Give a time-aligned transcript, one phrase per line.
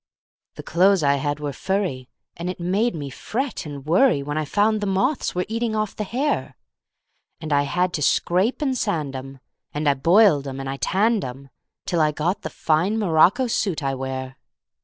[0.55, 4.81] The clothes I had were furry, And it made me fret and worryWhen I found
[4.81, 6.57] the moths were eating off the hair;
[7.39, 9.41] And I had to scrape and sand 'em,
[9.75, 11.49] And I boiled 'em and I tanned 'em,
[11.85, 14.37] Till I got the fine morocco suit I wear.